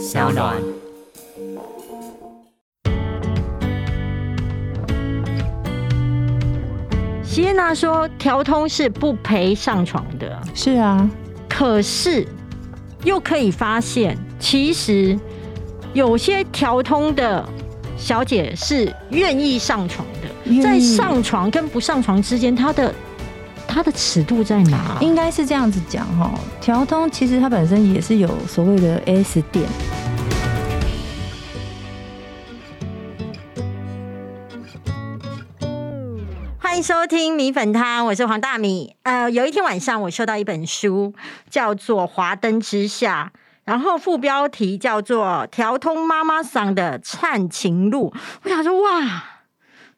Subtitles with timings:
[0.00, 0.56] 小暖。
[7.22, 11.08] 席耶娜说，调通是不陪上床的，是啊，
[11.46, 12.26] 可是
[13.04, 15.18] 又可以发现，其实
[15.92, 17.46] 有些调通的
[17.98, 22.92] 小姐是愿意上床的，在上床跟不上床之间，她的
[23.70, 24.98] 她的尺度在哪？
[25.00, 26.28] 应该是这样子讲哈。
[26.60, 29.68] 调通其实它本身也是有所谓的 S 店，
[36.58, 38.96] 欢迎收听米粉汤，我是黄大米。
[39.04, 41.14] 呃，有一天晚上我收到一本书，
[41.48, 43.30] 叫做《华灯之下》，
[43.64, 48.12] 然后副标题叫做《调通妈妈桑的忏情录》。
[48.42, 49.29] 我想说，哇，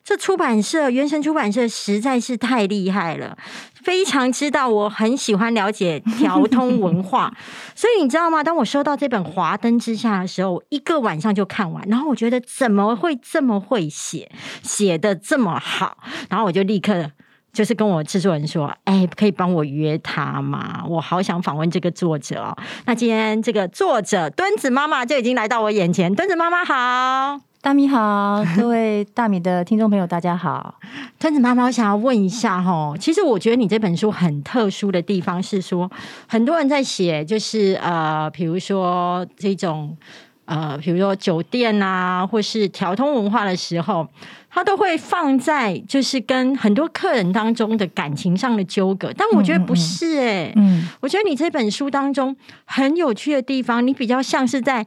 [0.04, 3.36] 这出版社原神出版社实在是太厉害了，
[3.82, 7.32] 非常知道我很喜欢了解调通文化，
[7.74, 8.42] 所以你知道吗？
[8.42, 14.30] 当我收到这本《华灯之下》的时候，我一个晚上就看完，然后我觉得怎么会这么会写，
[14.62, 17.10] 写的这么好，然后我就立刻。
[17.52, 20.82] 就是跟我制作人说，哎，可以帮我约他吗？
[20.88, 22.56] 我好想访问这个作者哦。
[22.86, 27.51] 那今天这个作者墩子妈妈就已经来到我眼前，墩子妈妈好。
[27.62, 30.80] 大米好，各位 大米的听众朋友，大家好。
[31.20, 35.88] 墩子妈妈，我想要问一下哈，其实我觉得你这本书很特殊的地方是说，
[36.26, 39.96] 很多人在写，就是呃，比如说这种
[40.44, 44.08] 呃，比如说酒店啊，或是调通文化的时候，
[44.50, 54.84] 他都会放在就是跟很多客人当中的感情上的纠葛，但我觉得不是哎、嗯，我觉得你这本书当中很有趣的地方，你比较像是在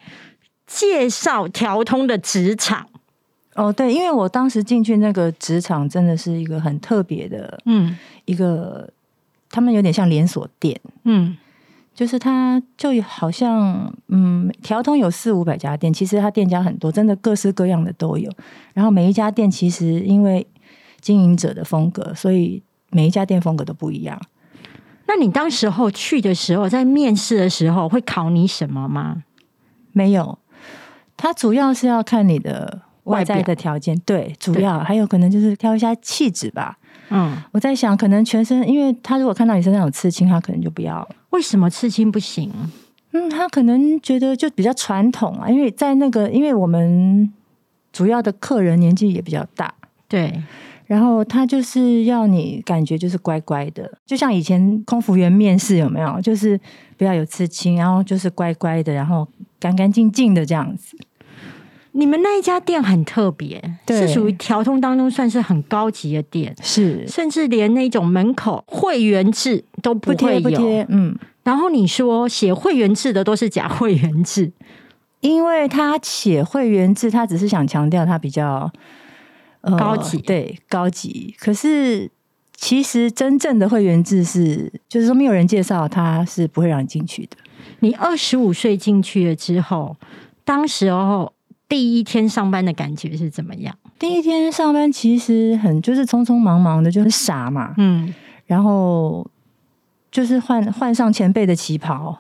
[0.66, 2.88] 介绍调通的职场，
[3.53, 8.89] 哦对，因为我当时进去那个职场，真的是一个很特别的嗯一个，
[9.49, 10.80] 他们有点像连锁店。
[11.03, 11.38] 嗯
[11.94, 18.29] 就是它就好像，嗯，调通有四五百家店，其实它店家很多，真的各式各样的都有。
[18.73, 20.45] 然后每一家店其实因为
[21.00, 24.19] 经营者的风格，所以每一家店风格都不一样。
[25.07, 29.23] 那你当时候去的时候，在面试的时候会考你什么吗？
[29.94, 30.38] 没有，
[31.17, 36.77] 它主要是要看你的外在的条件，对，主要还有可能就是挑一下气质吧。
[37.09, 41.07] 嗯，我在想，可能全身，因为他如果看到你身上有刺青，他可能就不要。
[41.29, 42.51] 为什么刺青不行？
[43.11, 47.31] 嗯，他可能觉得就比较传统啊，因为在那个，因为我们
[47.93, 49.73] 主要的客人年纪也比较大，
[50.09, 50.41] 对，
[50.85, 56.19] 然后他就是要你感觉就是乖乖的，就像以前空服员面试有没有？
[56.19, 56.59] 就是
[56.97, 59.27] 不要有刺青，然后就是乖乖的，然后
[59.59, 60.97] 干干净净的这样子。
[61.97, 70.41] 你们那一家店很特别，是属于调通当中算是很高级的店，是甚至连那种门口会员制都不不贴会有。
[70.41, 74.51] 不贴，嗯，然后你说写会员制的都是假会员制，
[75.22, 78.69] 因为他写会员制，他只是想强调他比较、
[79.62, 81.33] 呃高级对高级。
[81.39, 82.12] 可是
[82.57, 87.38] 其实真正的会员制是，就是说没有人介绍，他是不会让你进去的。
[87.79, 89.95] 你二十五岁进去了之后，
[90.44, 91.31] 当时候
[91.67, 93.75] 第一天上班的感觉是怎么样？
[93.97, 98.13] 第一天上班其实很就是匆匆忙忙的，就很傻嘛，嗯，
[98.45, 99.25] 然后
[100.11, 102.15] 就是换换上前辈的旗袍，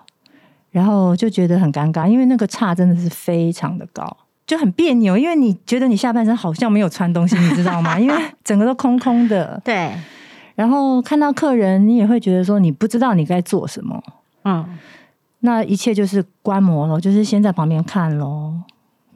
[0.71, 4.17] 然后就觉得很尴尬，因为那个差真的是非常的高，
[4.47, 7.97] 就很别扭，因为你觉得你下半身好像没有穿东西，你知道吗？
[8.01, 9.93] 因为整个都空空的，对，
[10.55, 14.01] 然后看到客人，你也会觉得说你不知道你该做什么，
[14.45, 14.65] 嗯，
[15.41, 18.53] 那一切就是观摩咯，就是先在旁边看咯，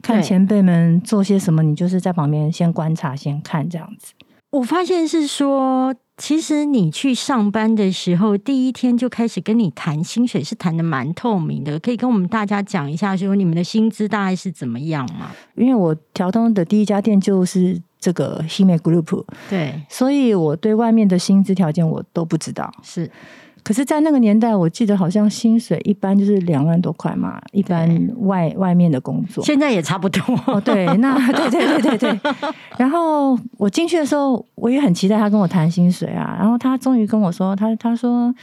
[0.02, 4.12] 看前辈们做些什么，你就是在旁边先观察、先看这样子。
[4.50, 11.78] 我发现是说，其实你去上班的时候，第一天就开始跟你谈薪水，是谈的蛮透明的。
[11.78, 15.30] 可以跟我们大家讲一下，说你们的薪资大概是怎么样吗？
[15.54, 22.72] 因为我调通的第一家店就是这个西美 Group，对，所以我对外面的薪资条件我都不知道。
[22.82, 23.08] 是
[23.62, 29.44] 可是，在那个年代，我记得好像薪水一般就是两万多块嘛，一般外外面的工作。
[29.44, 30.22] 现在也差不多。
[30.46, 32.32] 哦，对，那对对对对对。
[32.78, 36.36] 然后我进去的时候，我也很期待他跟我谈薪水啊。
[36.38, 38.34] 然后他终于跟我说，他他说，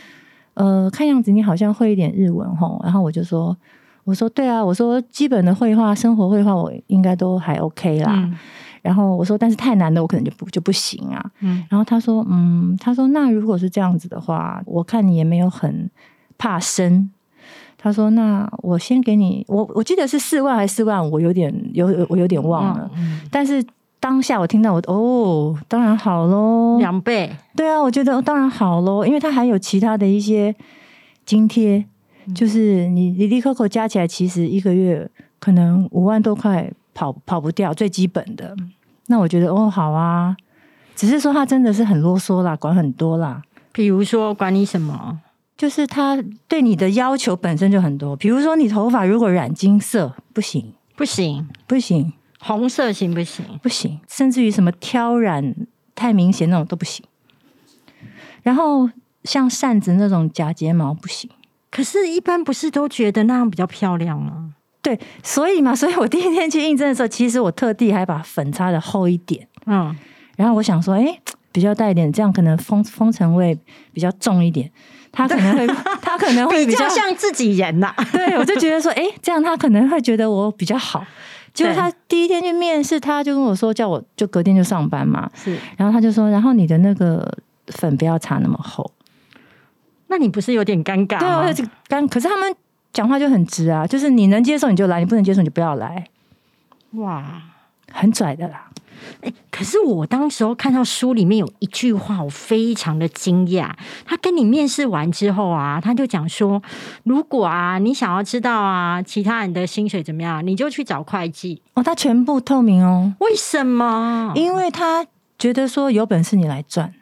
[0.53, 2.79] 呃，看样子你好像会一点日文吼。
[2.83, 3.55] 然后我就说，
[4.03, 8.13] 我说对啊，我说基本的绘画、生活绘画我应该都还 OK 啦。
[8.15, 8.35] 嗯
[8.87, 11.31] 然后我说，但是太难的我可能就不就不行啊。
[11.41, 15.89] 嗯然后他说，嗯，他说那如果是这样子的话，我看你也没有很
[16.37, 17.11] 怕生。
[17.79, 22.89] 他说：“那我先给你，我我记得是四万还是四万，我有点有我有点忘了。
[22.95, 23.63] 嗯但是
[23.99, 30.53] 当下我听到我哦，当然好喽，两倍，对啊，我觉得、哦、当然好喽，因为他还有其他的一些
[31.23, 31.85] 津贴，
[32.33, 35.07] 就是你离离 Coco 加起来，其实一个月
[35.39, 38.55] 可能五万多块跑跑不掉，最基本的。
[39.07, 40.35] 那我觉得哦，好啊，
[40.95, 43.41] 只是说他真的是很啰嗦啦，管很多啦。
[43.71, 45.19] 比如说管你什么？
[45.57, 53.43] 就是他对你的要求本身就很多，比如说你头发如果染金色不行，不行，不行，红色行不行？
[53.63, 55.55] 不行，甚至于什么挑染
[55.95, 57.03] 太明显那种都不行。
[58.43, 58.89] 然后
[59.23, 61.29] 像扇子那种假睫毛不行。
[61.69, 64.53] 可是，一般不是都觉得那样比较漂亮吗？
[64.87, 69.45] 对，所以嘛， 所以我第一天去应征的时候，其实我特地还把粉擦的厚一点。
[69.65, 69.93] 嗯，
[70.37, 71.19] 然后我想说，哎，
[71.51, 73.57] 比较带一点，这样可能风风尘味
[73.91, 74.71] 比较重一点。
[75.11, 75.67] 他可能会，
[76.01, 77.93] 他可能会比较像自己人呐。
[78.13, 81.05] 对，我就觉得说，哎，这样他可能会觉得我比较好。
[81.53, 85.29] 结果他第一天去面试，他就跟我说，叫我就隔天就上班嘛。
[85.33, 87.29] 是，然后他就说，然后你的那个
[87.67, 88.89] 粉不要擦那么厚。
[90.07, 91.51] 那你不是有点尴尬吗？
[91.89, 92.07] 尴。
[92.07, 92.55] 可是他们
[92.97, 96.07] 讲话就很直啊，就是你能接受你就来，你不能接受你就不要来。
[96.93, 97.43] 哇，
[97.91, 98.71] 很拽的啦。
[99.21, 103.69] 哎，可是我当时候看到书里面有一句话，我非常的惊讶。
[104.03, 106.59] 他跟你面试完之后啊，他就讲说，
[107.03, 113.13] 如果啊你想要知道啊其他人的薪水怎么样，你就去找会计哦，他全部透明哦。
[113.19, 114.33] 为什么？
[114.33, 115.05] 因为他
[115.37, 116.95] 觉得说有本事你来赚，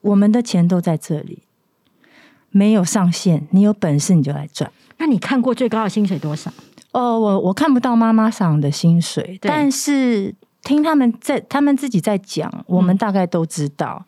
[0.00, 1.44] 我们的钱都在这里。
[2.50, 4.70] 没有上限，你有本事你就来赚。
[5.02, 6.48] 那你看过最高的薪水多少？
[6.92, 10.32] 哦，我我看不到妈妈桑的薪水，但是
[10.62, 14.04] 听他们在他们自己在讲，我们大概都知道。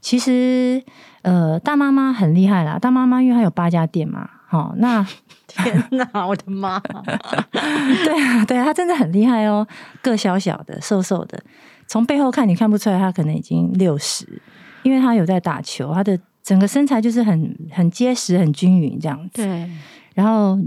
[0.00, 0.80] 其实，
[1.22, 5.04] 呃，大妈妈很厉害啦，大妈妈因为她有八家店嘛，好，那
[5.48, 6.78] 天哪，我的妈！
[7.50, 9.66] 对啊，对啊，她真的很厉害哦，
[10.00, 11.42] 个小小的，瘦瘦的，
[11.88, 14.40] 从背后看你看不出来，她可能已经六十，
[14.84, 16.16] 因为她有在打球，她的。
[16.42, 19.70] 整个身材就是很很结实、很均匀这样子，对。
[20.14, 20.58] 然后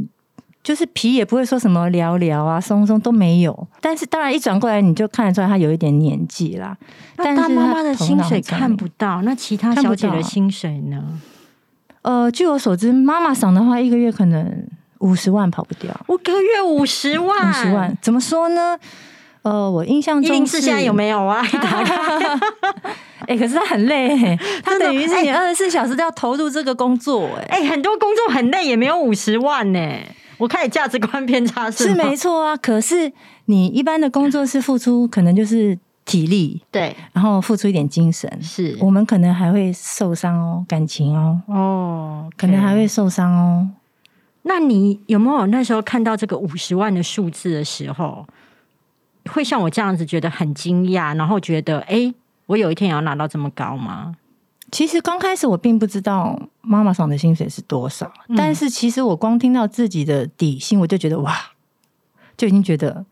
[0.63, 3.67] 就是皮也不会说什么聊聊啊、松松都没有。
[3.81, 6.77] 但是当然一转过来你就看得出来他有一点年纪啦。
[7.15, 11.03] 但是妈妈的薪水看不到，那其他小姐的薪水呢？
[12.01, 14.67] 呃，据我所知，妈妈赏的话一个月可能
[14.99, 15.89] 五十万跑不掉。
[16.07, 18.77] 我个月五十万，五十万怎么说呢？
[19.43, 21.41] 呃，我印象中是现在有没有啊？
[21.61, 22.39] 打开，
[23.27, 29.79] 哎，可是他很累， 他等于是你二十四小时都要投入这个工作，哎，哎，很多工作很累，也没有五十万呢。
[30.37, 33.11] 我看你价值观偏差是是没错啊，可是
[33.45, 43.69] 你一般的工作是付出，可能就是体力，对，然后付出一点精神，是我们可能还会受伤哦，感情哦，哦，可能还会受伤哦。
[44.41, 48.25] 那你有没有那时候看到这个五十万的数字的时候？
[49.31, 52.13] 会像我这样子觉得很惊讶，然后觉得哎，
[52.45, 54.15] 我有一天也要拿到这么高吗？
[54.71, 61.35] 其实刚开始我并不知道妈妈上的薪水是多少，但是其实我光听到自己的底薪，我就觉得哇，
[62.35, 63.05] 就已经觉得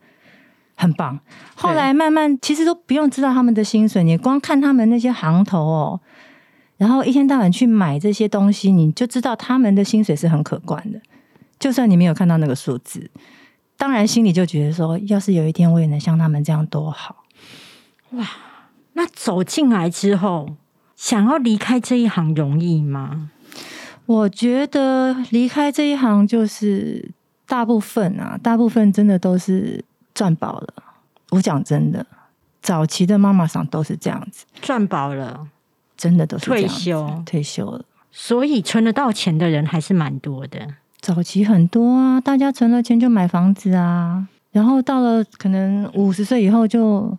[0.75, 1.19] 很棒。
[1.53, 6.01] 后来慢慢其实都不用知道他们的薪水，你光看他们那些行头哦，
[6.77, 10.99] 然后一天到晚去买这些东西，你就知道他们的薪水是很可观的。
[11.59, 13.11] 就算你没有看到那个数字。
[13.77, 17.23] 当然，心里就觉得说，要是有一天我也能像他们这样多好
[18.11, 18.27] 哇！
[18.93, 20.55] 那走进来之后，
[20.95, 23.29] 想要离开这一行容易吗？
[24.05, 27.11] 我觉得离开这一行就是
[27.47, 29.83] 大部分啊，大部分真的都是
[30.13, 30.73] 赚饱了。
[31.29, 32.05] 我讲真的，
[32.62, 35.48] 早期的妈妈桑都是这样子，赚饱了，
[35.95, 37.86] 真的都是退休退休了。
[38.12, 40.60] 所以存得到钱的人还是蛮多的。
[41.00, 47.17] 早期很多啊，大家存了钱就买房子啊，然后到了可能五十岁以后就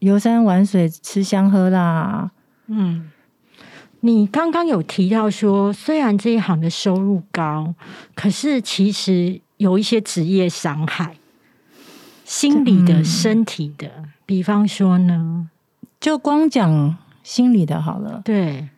[0.00, 2.30] 游山玩水、吃香喝辣。
[2.66, 3.10] 嗯，
[4.00, 7.74] 你刚刚有提到说，虽然这一行的收入高，
[8.14, 11.16] 可是其实有一些职业伤害，
[12.24, 13.90] 心理的、身体的。
[14.26, 15.48] 比方说呢，
[16.00, 18.22] 就光讲心理的好了。
[18.24, 18.68] 对，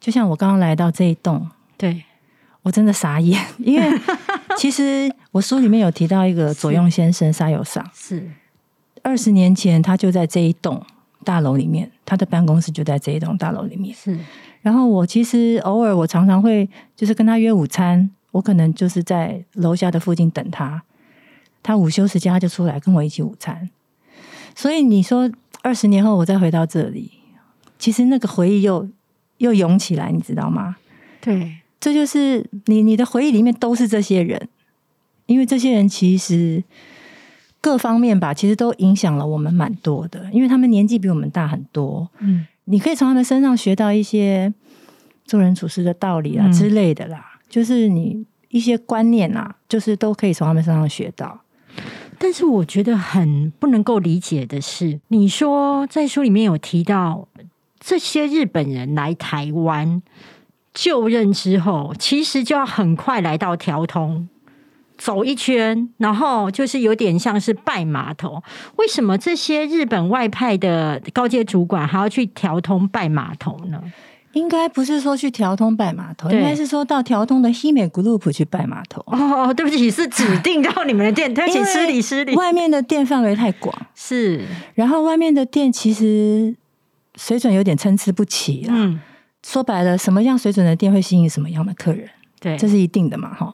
[0.00, 2.04] 就像我刚刚来到这一栋，对。
[2.62, 4.00] 我真的傻眼，因为
[4.58, 8.30] 其实我书里面有提到一个左用先生沙友上，是
[9.08, 10.84] 二十年前他就在这一栋
[11.24, 13.94] 大楼里面，他的办公室就在这一栋大楼里面。
[13.94, 14.18] 是，
[14.60, 20.82] 然后我其实偶尔我常常会就是跟他约午餐，我可能就是在楼下的附近等他，
[21.62, 23.70] 他午休时间他就出来跟我一起午餐。
[24.54, 25.30] 所以你说
[25.62, 27.10] 二十年后我再回到这里，
[27.78, 28.86] 其实那个回忆又
[29.38, 30.76] 又涌起来，你知道吗？
[31.22, 31.56] 对。
[31.80, 34.48] 这就是你你的回忆里面都是这些人，
[35.26, 36.62] 因为这些人其实
[37.60, 42.08] 各方面吧，其实都影响了我们蛮多的，因为他们年纪比我们大很多。
[42.20, 44.52] 嗯，你可以从他们身上学到一些
[45.24, 51.40] 做人处事的道理啊之类的啦，就是你一些观念啊，就是都可以从他们身上学到。
[52.18, 57.28] 但是我觉得很不能够理解的是，你说在书里面有提到
[57.78, 60.02] 这些日本人来台湾
[60.74, 64.28] 就任之后，其实就要很快来到条通
[64.98, 68.42] 走一圈，然后就是有点像是拜码头。
[68.76, 73.80] 为什么这些日本外派的高阶主管还要去调通拜码头呢？
[74.32, 79.02] 应该不是说去调通拜码头，对应该是说到调通的 Hime Group 去拜码头。
[79.06, 86.54] 哦，对不起，是指定到你们的店，对不起，失礼失礼，外面的店范围太广，是，然后外面的店其实
[87.16, 88.74] 水准有点参差不齐啦。
[88.76, 89.00] 嗯，
[89.44, 93.52] 说白了，什么样水准的店会吸引什么样的客人，对，这是一定的嘛，哈。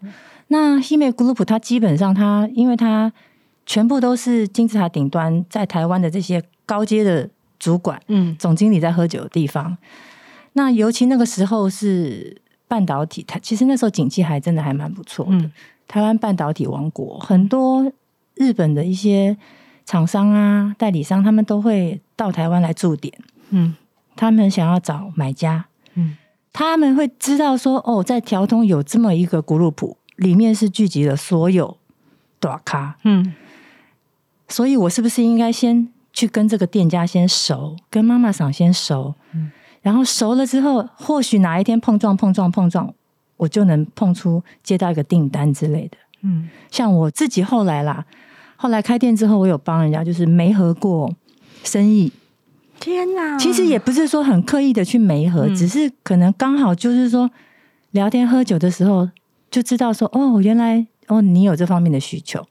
[0.49, 3.13] 那 Hime Group 它基本上它，因为它
[3.67, 9.77] 全部都是金字塔顶端，在台湾的这些高阶的主管、嗯总经理在喝酒的地方。
[10.53, 15.33] 那尤其那个时候是半导体，它其实那时候景气还真的还蛮不错的。
[15.33, 15.53] 嗯
[15.87, 17.93] 台湾半导体王国，很多
[18.37, 19.37] 日本的一些
[19.85, 23.13] 厂商啊、代理商，他们都会到台湾来驻点。
[23.51, 23.75] 嗯
[24.17, 26.17] 他们想要找买家，嗯
[26.53, 31.77] 他们会知道说，哦，在调通有这么一个 group，里面是聚集了所有
[32.39, 33.35] 大咖，嗯。
[34.49, 39.51] 所以我是不是应该先去跟这个店家先熟，跟妈妈桑先熟，嗯。
[39.83, 42.95] 然后熟了之后，或许哪一天碰撞碰撞碰撞，
[43.37, 45.97] 我就能碰出接到一个订单之类的。
[46.23, 46.49] 嗯。
[46.71, 48.05] 像我自己后来啦，
[48.57, 51.13] 后来开店之后，我有帮人家就是媒合过
[51.65, 52.13] 生意，
[52.79, 55.55] 天哪，其实也不是说很刻意的去媒合，嗯。
[55.55, 57.31] 只是可能刚好就是说
[57.91, 59.09] 聊天喝酒的时候
[59.55, 62.45] 就知道说，哦，原来哦你有这方面的需求，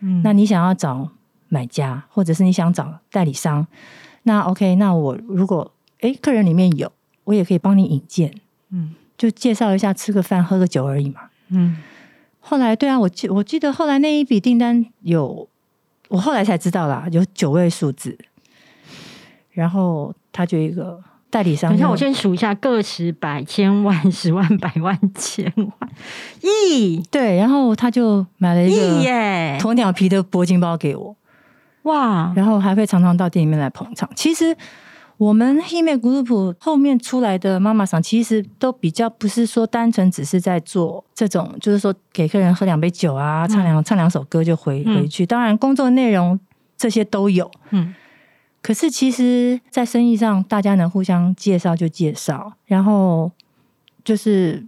[0.00, 0.22] 嗯。
[0.24, 1.10] 那你想要找
[1.50, 3.66] 买家，或者是你想找代理商，
[4.22, 5.70] 那 OK，那我如果
[6.00, 6.90] 诶客人里面有，
[7.24, 8.32] 我也可以帮你引荐，
[8.70, 8.94] 嗯。
[9.18, 11.28] 就介绍一下，吃个饭喝个酒而已嘛。
[11.48, 11.76] 嗯。
[12.40, 15.46] 后来对啊，我记我记得后来那一笔订单有，
[16.08, 18.16] 我后来才知道啦，有九位数字，
[19.50, 25.90] 然后他就一个代理商，等一下，我先数一下：个十百千万十万百万千万
[26.42, 29.58] 亿对，然后他就买了一亿个耶！
[29.60, 31.16] 鸵鸟皮的铂金包给我，
[31.84, 34.10] 哇，然后还会常常到店里面来捧场。
[34.16, 34.56] 其实
[35.16, 45.24] 我们 Hime Group 后面出来的妈妈桑，其实都比较不是说单纯只是在做这种，就是说给客人喝两杯酒啊，唱两、唱两首歌就回嗯回去。
[45.24, 46.40] 当然，工作内容
[46.76, 47.50] 这些都有。
[47.70, 47.94] 嗯
[48.62, 53.30] 可是其实，在生意上，大家能互相介绍就介绍，然后
[54.04, 54.66] 就是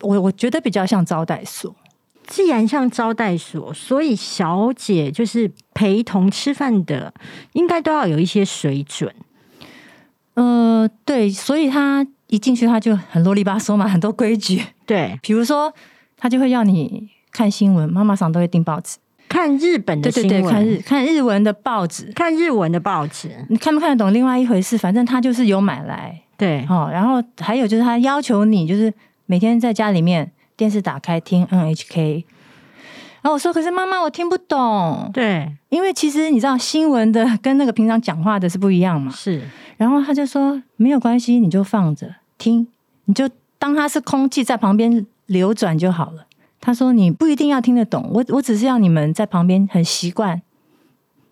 [0.00, 1.74] 我我觉得比较像招待所。
[2.26, 7.14] 既然像招待所，所以小姐就是陪同吃饭的，
[7.52, 9.14] 应该都要有一些水准。
[10.34, 14.60] 呃，对，所以他一进去他就很啰里吧嗦嘛，很多规矩。
[14.84, 15.72] 对，比如说，
[16.16, 26.22] 他就会要你看新闻，妈妈桑都会订报纸，看日本的对对对，新闻，看日看日文的报纸，看日文的报纸，你看不看得懂另外一回事，反正他就是有买来。
[26.36, 26.88] 对，哦。
[26.92, 28.92] 然后还有就是他要求你就是
[29.26, 32.24] 每天在家里面电视打开听 NHK，
[33.22, 39.10] 然后我说可是妈妈我听不懂，对，因为其实你知道新闻的跟那个平常讲话的是不一样嘛。
[39.10, 39.42] 是，
[39.76, 42.68] 然后他就说没有关系，你就放着听，
[43.06, 43.28] 你就
[43.58, 46.26] 当它是空气在旁边流转就好了。
[46.66, 50.42] 他说你不一定要听得懂，我我只是要你们在旁边很习惯，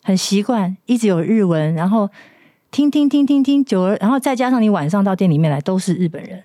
[0.04, 2.08] 很习惯，一直有日文，然后
[2.70, 6.44] 听听听听听，久而然后再加上你晚上到店里面来都是日本人，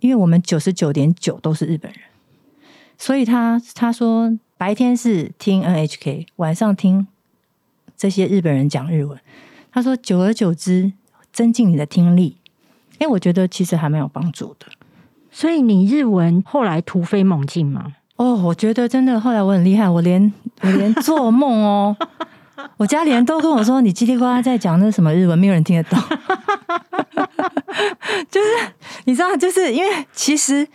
[0.00, 2.00] 因为我们九十九点九都是日本人，
[2.98, 7.06] 所以他他说白天是听 NHK，晚上听
[7.96, 9.18] 这些日本人讲日文。
[9.72, 10.92] 他说久而久之
[11.32, 12.36] 增进你的听力，
[12.98, 14.66] 哎，我觉得其实还蛮有帮助的。
[15.30, 17.94] 所以你日文后来突飞猛进吗？
[18.16, 21.96] 哦，我觉得真的，后来我很厉害，我连我连做梦哦，
[22.76, 25.98] 我家里人都跟我说，你叽里呱啦在讲那什么日文，没有人听得懂。
[28.30, 28.46] 就是
[29.04, 30.66] 你知道，就是因为其实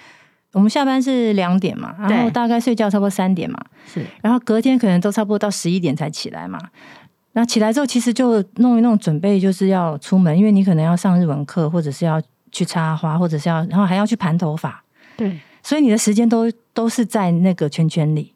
[0.52, 3.60] 我们下班是两点嘛，然后大概睡觉差不多三点嘛，
[3.92, 6.60] 是，然后隔天可能都差不多到十一点才起来嘛。
[7.34, 12.20] 那起来之后，其实就弄一弄，准备就是要出门，因为你可能要上日文课，或者是要
[12.52, 14.84] 去插花，或者是要，然后还要去盘头发，
[15.16, 15.40] 对。
[15.62, 18.36] 所以你的时间都都是在那个圈圈里。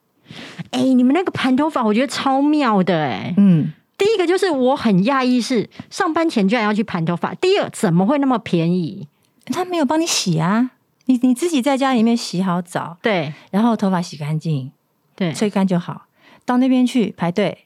[0.71, 7.35] 哎、你们那个盘头发，我觉得超妙的哎、嗯，第一个就是我很讶异，是上班前居然要去盘头发。
[7.35, 9.07] 第二，怎么会那么便宜？
[9.45, 10.71] 他没有帮你洗啊，
[11.05, 14.71] 你你自己在家里面洗好澡，对然后头发洗干净，
[15.15, 16.07] 对，吹干就好。
[16.43, 17.65] 到那边去排队，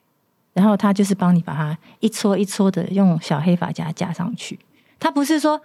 [0.51, 4.59] 然后他就是帮你把它一撮一撮的用小黑发夹夹上去。
[4.99, 5.61] 他不是说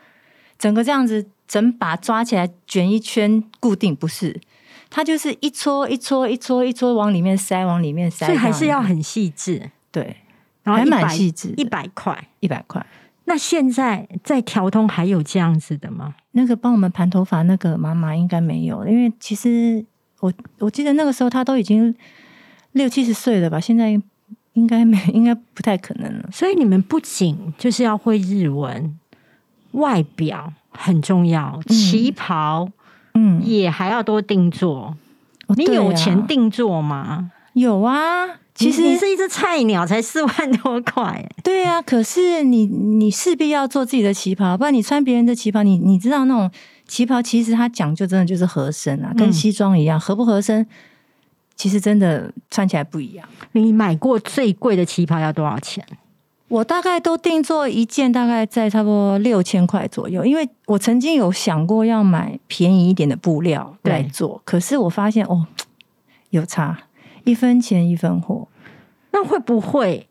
[0.56, 4.40] 整个这样子整把抓起来卷一圈固定，不是，
[4.90, 10.16] 它就是一撮一撮一撮一撮往里面塞，往里面塞，所以还是要很细致，对，
[10.64, 12.28] 然后还蛮细致一百块。
[12.40, 12.84] 一百块。
[13.26, 16.16] 那现在在调通还有这样子的吗？
[16.32, 19.84] 那个帮我们盘头发那个妈妈应该没有，因为其实
[20.18, 21.94] 我我记得那个时候她都已经
[22.72, 23.90] 六七十岁了吧，现在
[24.54, 26.28] 应该没， 应该不太可能了。
[26.32, 28.98] 所以你们不仅就是要会日文，
[29.72, 32.72] 外表很重要，旗袍嗯，
[33.42, 34.96] 也还要多定做。
[35.56, 37.32] 你有钱定做吗？
[37.54, 46.48] 有啊，其实你你是一只菜鸟，才四万多块，对啊，可是你你势必要做自己的旗袍，不然你穿别人的旗袍，你你知道那种
[46.86, 50.64] 旗袍其实它讲究真的就是合身啊，跟嗯西装一样，合不合身，
[51.56, 53.28] 其实真的穿起来不一样。
[53.50, 55.84] 你买过最贵的旗袍要多少钱？
[56.50, 60.24] 我大概都定做一件，大概在差不多六千块左右。
[60.24, 65.46] 因为我曾经有想过要买便宜一点的布料来做，可是我发现哦，
[66.30, 66.76] 有差，
[67.22, 68.48] 一分钱一分货。
[69.12, 70.08] 那会不会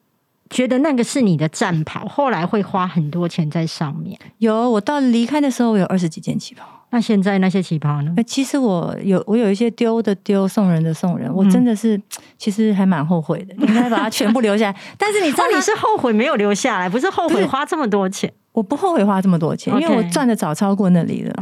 [0.50, 2.08] 觉得那个是你的战袍？
[2.08, 4.20] 后来会花很多钱在上面？
[4.40, 6.66] 有，我到离开的时候，我有二十几件旗袍。
[6.92, 8.12] 那现在那些旗袍呢？
[8.18, 12.02] 呃，其实我有我有一些丢的丢，送人的送人，我真的是、
[12.36, 14.76] 其实还蛮后悔的，应该把它全部留下来。
[14.98, 18.34] 但是你知道哦，你是后悔没有留下来，不是后悔花这么多钱？
[18.52, 21.34] 我不后悔花这么多钱，因为我赚的早超过那里了。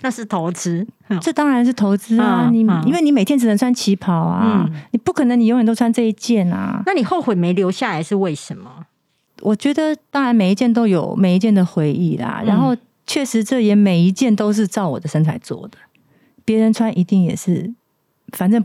[0.00, 0.86] 那是投资。
[1.20, 2.48] 这当然是投资啊！
[2.50, 6.82] 你因为你每天只能穿旗袍啊，嗯你不可能你永远都穿这一件啊。
[6.86, 8.86] 那你后悔没留下来是为什么？
[9.42, 12.74] 我觉得当然每一件都有每一件的回忆啦，嗯然后
[13.06, 15.76] 确实这也每一件都是照我的身材做的，
[16.44, 17.74] 别人穿一定也是，
[18.32, 18.64] 反正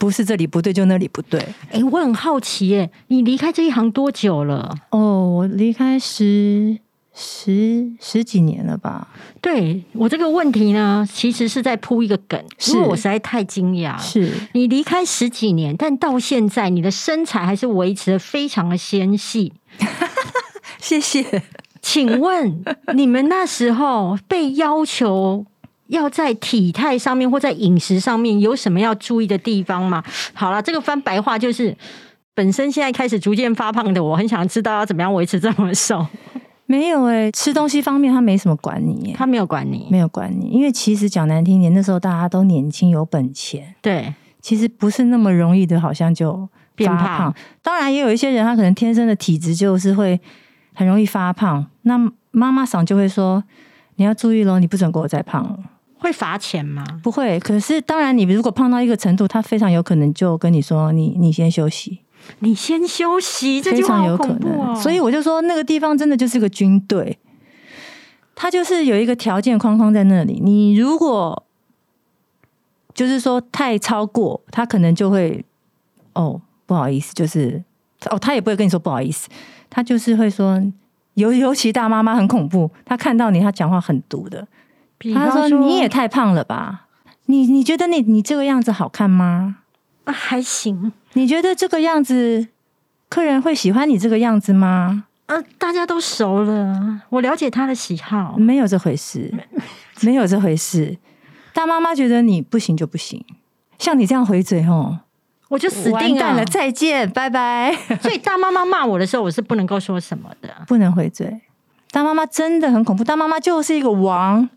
[0.00, 1.38] 不是这里不对就那里不对。
[1.70, 4.74] 哎、我很好奇耶，你离开这一行多久了？
[4.88, 6.78] 哦，我离开十
[7.14, 9.08] 十十几年了吧？
[9.42, 13.98] 对我这个问题呢，其实是在铺一个梗，是因为我实在太惊讶了。
[13.98, 19.52] 是你离开十几年，但到现在你的身材还是维持的非常的纤细。
[20.80, 21.42] 谢谢。
[21.82, 22.62] 请问
[22.94, 25.44] 你们那时候被要求
[25.90, 30.02] 要在体态上面或在饮食上面有什么要注意的地方吗？
[30.32, 31.76] 好了，这个翻白话就是，
[32.34, 36.06] 本身现在开始逐渐发胖的我，很想知道要怎么样维持这么瘦。
[36.66, 47.34] 没有哎、吃东西方面他没什么管你耶，他没有管你，没有管你，因为其实讲难听点，那时候大家都年轻有本钱，对，其实不是那么容易的，好像就发变胖胖。
[47.60, 50.20] 当然，也有一些人他可能天生的体质就是会
[50.72, 51.98] 很容易发胖，那
[52.30, 53.42] 妈妈嗓就会说。
[53.96, 55.58] 你要注意喽，你不准给我再胖了。
[56.00, 56.84] 会罚钱吗？
[57.02, 62.00] 不会，可是当然，你如果胖到一个程度，他非常有可能就跟你说：“你你先休息。”
[62.40, 64.72] 你先休息，这非句话好常有可恐怖能。
[64.72, 64.74] 哦。
[64.74, 67.18] 所以我就说，那个地方真的就是个军队，
[68.34, 70.40] 他就是有一个条件框框在那里。
[70.42, 71.44] 你如果
[72.94, 75.44] 就是说太超过，他可能就会
[76.14, 77.62] 哦不好意思，就是
[78.10, 79.28] 哦他也不会跟你说不好意思，
[79.68, 80.60] 他就是会说。
[81.14, 84.46] 尤尤其大妈妈很恐怖，她看到你，她讲话很毒的。
[85.00, 86.88] 比她方说：“你也太胖了吧？
[87.24, 89.56] 你你觉得你你这个样子好看吗？
[90.04, 92.48] 啊还行，你觉得这个样子
[93.08, 95.04] 客人会喜欢你这个样子吗？
[95.24, 98.36] 呃，大家都熟了，我了解他的喜好。
[98.36, 99.32] 没有这回事，
[100.02, 100.98] 没有这回事。
[101.54, 103.24] 大妈妈觉得你不行就不行，
[103.78, 105.00] 像你这样回嘴哦，
[105.48, 107.74] 我就死定了，再见，拜拜。
[108.02, 110.48] 所以大妈妈骂我的时候，我是不能够说什么的。
[110.66, 111.40] 不能回嘴。
[111.92, 114.48] 大妈妈真的很恐怖，大妈妈就是一个王，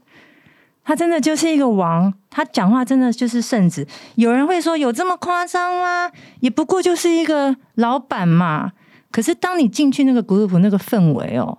[0.83, 3.87] 她真的就是一个王，他讲话真的就是圣旨。
[4.15, 6.11] 有人会说有这么夸张吗？
[6.41, 8.73] 也不过就是一个老板嘛。
[9.11, 11.57] 可是当你进去那个 group 那个氛围哦，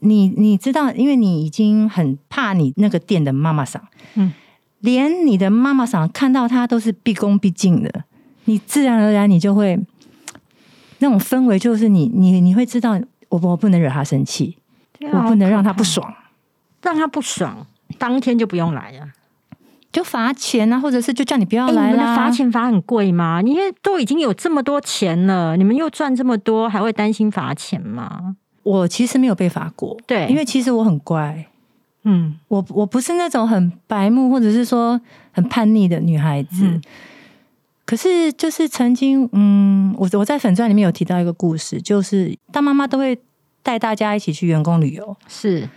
[0.00, 3.82] 你你知道，因为你已经很怕你那个店的妈妈桑，
[4.14, 4.32] 嗯，
[4.80, 8.04] 连你的妈妈桑看到他都是毕恭毕敬的，
[8.44, 9.78] 你自然而然你就会
[10.98, 12.98] 那种氛围，就是你你你会知道，
[13.28, 14.56] 我我不能惹他生气。
[15.12, 16.14] 我不能让他不，爽，
[16.80, 17.66] 让他不爽，
[17.98, 19.08] 当天就不用来了。
[19.92, 22.16] 就罚钱啊，或者是就叫你不要来啦。
[22.16, 23.40] 罚钱罚很贵吗？
[23.42, 28.36] 因为都已经有这么多钱了，你们又赚这么多，还会担心罚钱吗？
[28.64, 31.46] 我其实没有被罚过，对因为其实我很乖，
[32.02, 36.66] 嗯，我我不是那种很白目或者是说很叛逆的女孩子。
[36.66, 36.82] 嗯
[37.86, 43.20] 可是就是曾经，嗯，我我在粉钻里面有提到一个故事，就是大妈妈都会
[43.62, 45.14] 带大家一起去员工旅游。
[45.28, 45.68] 是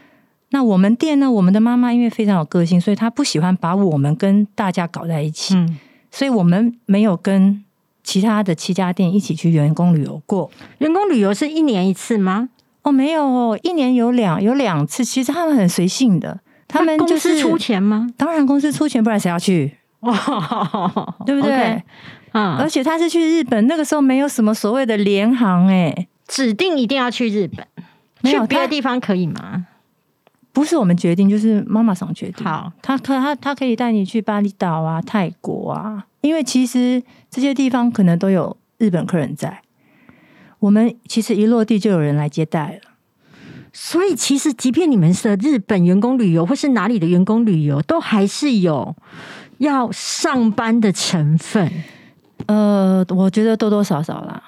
[0.49, 5.55] 那我们店呢，我们的妈妈因为非常有个性，所以她不喜欢把我们跟大家搞在一起。
[5.55, 5.77] 嗯，
[6.10, 7.63] 所以我们没有跟
[8.03, 10.49] 其他的七家店一起去员工旅游过。
[10.77, 12.49] 员工旅游是一年一次吗？
[12.83, 18.07] 哦，没有哦，一年有两有两次，其实他们很随性的，他们就是公司出，钱吗？
[18.15, 19.75] 当然公司出钱，不然谁要去？
[19.99, 21.83] 哦，对不对
[22.31, 27.65] 嗯，而且他是去日本，那个时候没有什么所谓的联航、哎，指定一定要去日本，
[28.21, 29.65] 没有去别的地方可以吗？
[30.57, 32.43] 不是我们决定，就是妈妈桑决定。
[32.43, 39.61] 好，他可他他可以带你去巴厘岛啊、泰国啊，因为其实这些地方可能都有日本客人在。
[40.57, 42.89] 我们其实一落地就有人来接待了。
[43.71, 48.95] 所以其实即便你们是日本员工旅游，或是哪里的员工旅游，都还是有
[49.59, 51.71] 要上班的成分，
[52.47, 54.41] 呃，我觉得多多少少啦，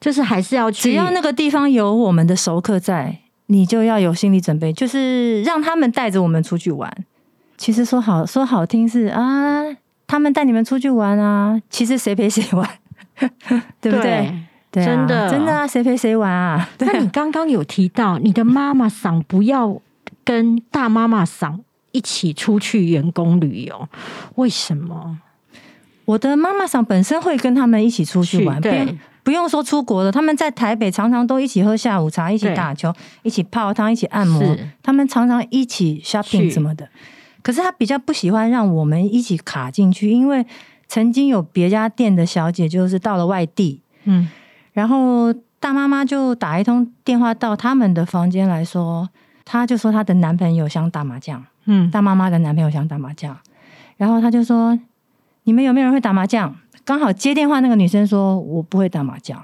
[0.00, 3.20] 就是还是要去，只要那个地方有我们的熟客在，
[3.52, 6.90] 你就要有心理准备，就是让他们带着我们出去玩。
[7.58, 9.62] 其实说好说好听是啊，
[10.06, 12.68] 他们带你们出去玩啊，其实谁陪谁玩，
[13.80, 14.34] 对不对？
[14.70, 16.66] 对啊真的真的啊，谁陪谁玩啊？
[16.78, 19.78] 对那你刚刚有提到你的妈妈桑不要
[20.24, 21.60] 跟大妈妈桑
[21.92, 23.86] 一起出去员工旅游，
[24.36, 25.18] 为什么？
[26.06, 36.88] 我的妈妈桑本身会跟他们一起出去玩，不对用不用说出国了，他们在台北常常都一起喝下午茶，一起打球，一起泡汤，一起按摩，他们常常一起 shopping 什么的。
[37.42, 40.44] 可是他比较不喜欢让我们一起卡进去，因为
[40.88, 44.28] 曾经有别家店的小姐就是到了外地，嗯，
[44.72, 49.08] 然后大妈妈就打一通电话到他们的房间来说，
[49.44, 53.36] 她就说她的男朋友想打麻将，嗯，大妈妈的男朋友想打麻将，
[53.96, 54.78] 然后她就说
[55.44, 59.42] ：“你们有没有人会打麻将？”刚好接电话那个女生说：“我不会打麻将。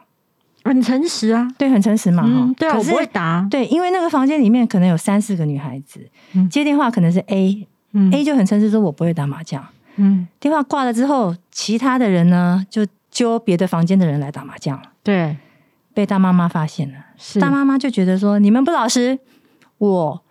[0.64, 6.48] 很诚实啊，”对，很诚实嘛，哈、嗯，对啊，我不会打，对，因为那个房间里面可能有三四个女孩子，嗯。
[6.50, 9.64] 接电话可能是 A，A、就很诚实说：“我不会打麻将。
[9.96, 15.36] 嗯，”电话挂了之后，其他的人呢就揪别的房间的人来打麻将，对，
[15.94, 16.98] 被大妈妈发现了。
[17.16, 17.40] 是。
[17.40, 19.18] 大妈妈就觉得说：“你们不老实，
[19.78, 20.22] 我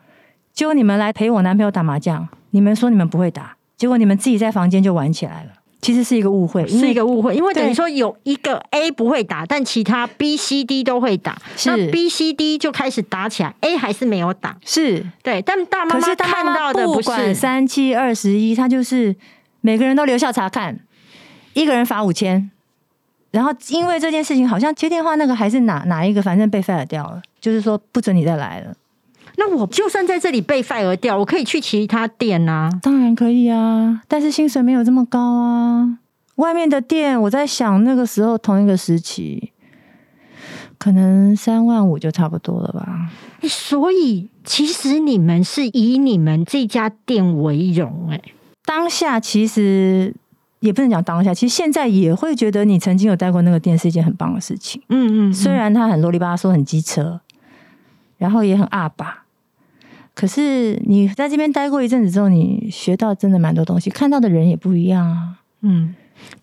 [0.53, 5.51] 揪你们来陪我男朋友打麻将，你们说你们不会打，结果你们自己在房间就玩起来了。
[5.81, 6.87] 其实是一个误会，是。
[6.87, 19.15] 一个误会，因为等于说有一个 A 不会打，但其他 B、C、D 都会打，那 B、C、D 就开始打起来，A 还是没有打，是，对，但大妈妈看到的不不管是，三七二十一，他就是
[19.61, 20.79] 每个人都留校查看，
[21.53, 22.49] 一个人罚五千。
[23.31, 28.73] 然后因为这件事情，好像接电话那个还是哪哪一个，反正被 fire 掉了，就是说不准你再来了。
[29.39, 35.99] 那我就算在这里被 fire 掉，我可以去其他店啊，当然可以啊，但是薪水没有这么高啊。
[36.35, 39.51] 外面的店，我在想那个时候同一个时期，
[40.77, 43.11] 可能三万五就差不多了吧。
[43.41, 48.19] 诶所以其实你们是以你们这家店为荣，哎，
[48.65, 50.13] 当下其实
[50.59, 54.81] 也不能讲当下，其实现在也会觉得你曾经有待过那个店是一件很棒的事情。
[54.89, 57.21] 嗯嗯，虽然它很啰里吧嗦、很机车，
[58.17, 59.25] 然后也很阿爸，
[60.17, 65.37] 可是你在这边待过一阵子之后，你学到真的蛮多东西，看到的人也不一样啊。
[65.61, 65.93] 嗯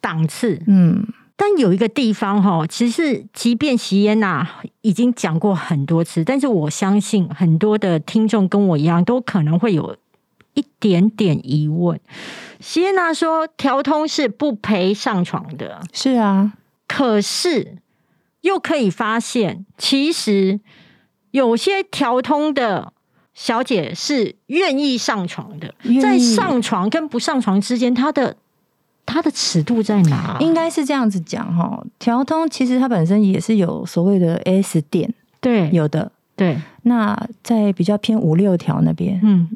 [0.01, 4.49] 档次，嗯，但有一个地方哈，其实即便席耶娜
[4.83, 9.97] 已经讲过很多次，但是我相信很多的听众跟我一样，都可能会有
[10.55, 11.99] 一点点疑问。
[12.61, 16.53] 席耶娜说，调通是不陪上床的，是啊，
[16.87, 17.79] 可是
[18.43, 20.61] 又可以发现，其实
[21.33, 22.93] 有些调通的
[23.35, 28.37] 小姐是愿意上床的，在上床跟不上床之间，她的
[29.05, 30.37] 她的尺度在哪？
[30.40, 31.85] 应该是这样子讲哈。
[31.99, 36.12] 调通其实它本身也是有所谓的 S 店，对有的。
[36.37, 39.49] 对，那在比较偏五六条那边，嗯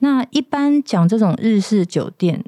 [0.00, 2.44] 那一般讲这种日式酒店，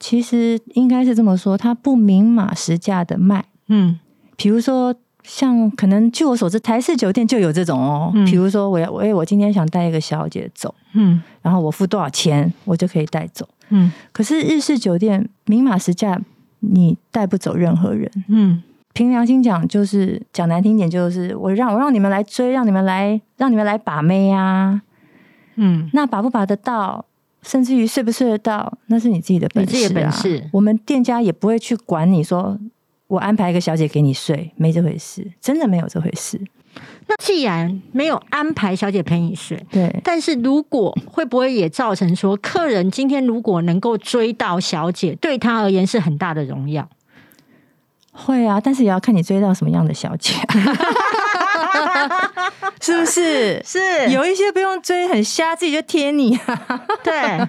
[0.00, 3.44] 其实应该是这么说，它不明码实价的卖。
[3.68, 4.00] 嗯
[4.36, 4.92] 比如说，
[5.26, 8.12] 像可能据我所知，台式酒店就有这种哦。
[8.14, 13.46] 嗯比如说，我要我、哎我今天想带一个小姐走，嗯然后我付多少钱，我就可以带走。
[13.70, 16.18] 嗯可是日式酒店明码实价，
[16.60, 18.10] 你带不走任何人。
[18.28, 18.62] 嗯
[18.94, 24.80] 凭良心讲，就是讲难听点，就是我让我让你们来追，让你们来让你们来把妹啊。
[25.56, 27.04] 嗯，那把不把得到，
[27.42, 29.72] 甚至于睡不睡得到，那是你自己的本事、啊。
[29.72, 32.58] 你自己的本事我们店家也不会去管你说，
[33.08, 36.40] 我安排一个小姐给你睡，没这回事，真的没有这回事。
[37.06, 46.88] 那既然没有安排小姐陪你睡，对，但是如果会不会也造成说，客人今天如果能够追到小姐，对他而言是很大的荣耀？
[48.12, 50.34] 会啊，但是也要看你追到什么样的小姐，
[52.80, 53.62] 是不是？
[53.64, 57.48] 是有一些不用追，很瞎，自己就贴你啊，对。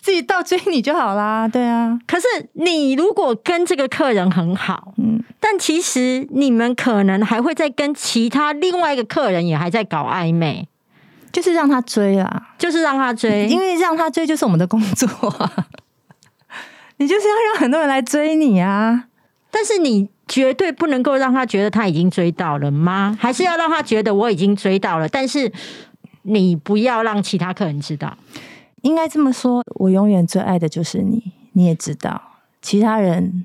[0.00, 1.46] 自己倒追你就好啦。
[1.48, 10.68] 对啊，可是你如果跟这个客人很好，嗯，但其实你们可能还会在跟其他另外一个客人也还在搞暧昧，
[11.32, 15.66] 就是让他追啦，就是让他追，因为让他追就是我们的工作啊。
[16.98, 19.04] 你就是要让很多人来追你啊！
[19.50, 23.16] 但是你绝对不能够让他觉得他已经追到了吗？
[23.18, 25.08] 还是要让他觉得我已经追到了？
[25.08, 25.50] 但是
[26.22, 28.16] 你不要让其他客人知道。
[28.82, 31.32] 应该这么说，我永远最爱的就是你。
[31.52, 32.20] 你也知道，
[32.62, 33.44] 其他人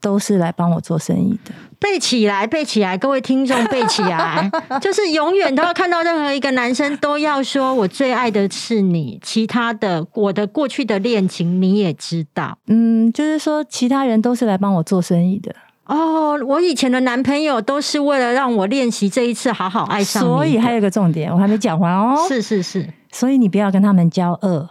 [0.00, 1.52] 都是来帮我做生意的。
[1.78, 12.58] 背起来，背起来，各位听众背起来， 就是永远都要看到任何一个男生都要说我最爱的是你，其他的我的过去的恋情你也知道。
[12.66, 15.54] 嗯，就是说其他人都是来帮我做生意的。
[15.86, 20.26] 哦，我以前的男朋友都是为了让我练习这一次好好爱上你。
[20.26, 22.26] 所以还有一个重点，我还没讲完哦。
[22.28, 24.68] 是是是，所以你不要跟他们交恶，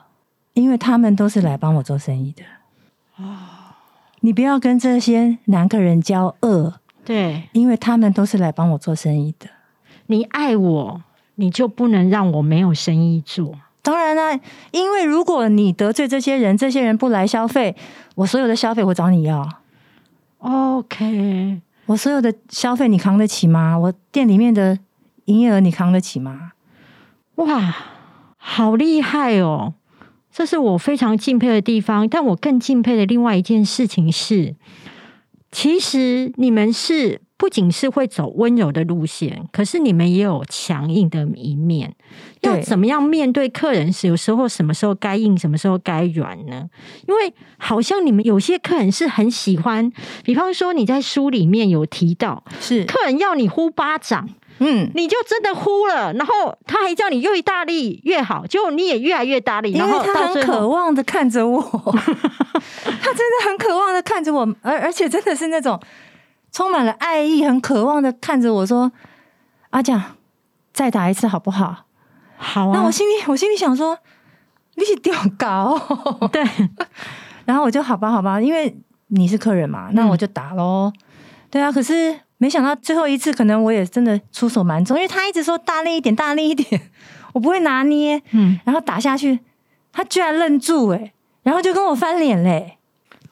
[0.56, 2.44] 因为他们都是来帮我做生意的。
[3.18, 3.38] 哦，
[4.22, 9.48] 你不要跟这些男客人交恶，对，因为他们都是来帮我做生意的。
[10.08, 11.02] 你爱我，
[11.36, 13.54] 你就不能让我没有生意做。
[13.82, 14.40] 当然啦，
[14.72, 17.76] 因为如果你得罪这些人，这些人不来消费，
[18.16, 19.48] 我所有的消费我找你要。
[20.40, 23.78] OK，我所有的消费你扛得起吗？
[23.78, 24.80] 我店里面的
[25.26, 26.54] 营业额你扛得起吗？
[27.36, 27.76] 哇，
[28.38, 29.74] 好厉害哦！
[30.36, 32.10] 这是我非常敬佩的地方。
[32.10, 34.56] 但我更敬佩的另外一件事情是，
[35.50, 41.96] 其实你们是不仅是会走温柔的路线，可是你们也有强硬的一面。
[42.42, 46.70] 要怎么样面对客人时，有时候什么时候该硬，什么时候该软呢？
[47.08, 49.90] 因为好像你们有些客人是很喜欢，
[50.26, 54.30] 比方说你在书里面有提到，是，客人要你呼巴掌。
[54.60, 65.80] 嗯，你就真的呼了，然后他还叫你越大力越好，结果你也越来越大力，因然后为他很渴望的看着我， 他真的很渴望的看着我，而而且真的是那种
[66.52, 68.92] 充满了爱意，很渴望的看着我说
[69.72, 70.02] ：“阿蒋，
[70.74, 71.86] 再打一次好不好？”
[72.38, 72.72] 好啊。
[72.74, 73.98] 那我，心里我心里想说，
[74.76, 75.78] 你是掉高，
[76.32, 76.42] 对，
[77.46, 78.74] 然后我就好吧好吧，因为
[79.08, 80.92] 你是客人嘛，那我就打喽。
[81.52, 86.82] 对啊，可是没想到最后一次，可能我也真的出手蛮重，因为他一直说大力一点，大力一点，
[87.34, 89.40] 我不会拿捏，嗯，然后打下去，
[89.94, 92.78] 他居然愣住、欸，然后就跟我翻脸嘞，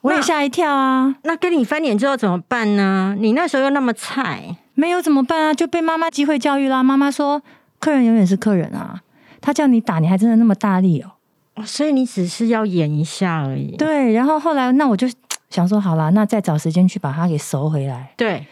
[0.01, 3.15] 我也那吓一跳啊，那跟你翻脸之后怎么办呢？
[3.19, 5.53] 你那时候又那么菜，没有怎么办啊？
[5.53, 6.81] 就被妈妈机会教育啦。
[6.81, 7.41] 妈妈说，
[7.79, 9.01] 客人永远是客人啊，
[9.41, 11.11] 他叫你打，你还真的那么大力哦、
[11.55, 13.75] 哦所以你只是要演一下而已。
[13.77, 15.07] 对，然后后来那我就
[15.49, 18.11] 想说，好啦，那再找时间去把它给收回来。
[18.17, 18.47] 对，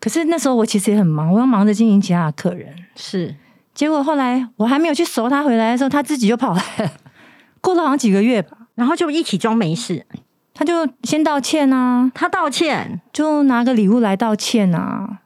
[0.00, 2.74] 可是那时候我其实也很忙，我要忙着经营其他的客人。
[2.96, 3.36] 是
[3.74, 6.90] 结果后来我还没有去收他回来的时候，他自己就跑来了。
[7.60, 10.06] 过了好像几个月吧，然后就一起装没事，
[10.54, 15.20] 他就先道歉啊，他道歉，就拿个礼物来道歉啊。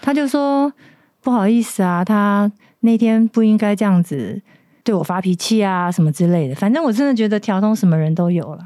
[0.00, 0.72] 他就说
[1.22, 4.40] 不好意思啊，他那天不应该这样子
[4.84, 6.54] 对我发脾气啊，什么之类的。
[6.54, 8.62] 反正我真的觉得调通什么人都有了。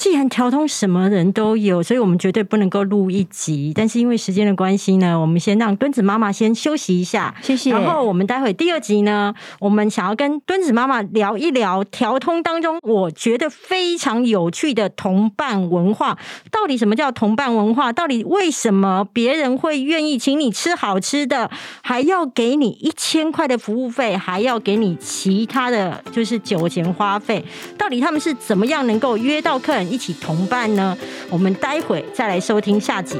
[0.00, 3.70] 既然调通什么人都有，所以我们绝对不能够录一集。
[3.76, 7.34] 但是因为时间的关系呢，我们先让墩子妈妈先休息一下。
[7.42, 7.70] 谢谢。
[7.70, 16.16] 然后我们待会第二集呢，我们想要跟墩子妈妈聊一聊调通当中我觉得非常有趣的同伴文化。
[16.50, 17.92] 到底什么叫同伴文化？
[17.92, 21.50] 到底为什么别人会愿意请你吃好吃的，
[21.82, 27.44] 还要给你一千块的服务费，还要给你其他的就是酒钱花费？
[27.76, 30.96] 到底他们是怎么样能够约到客人一起同伴呢？
[31.28, 33.18] 我们待会再来收听下集。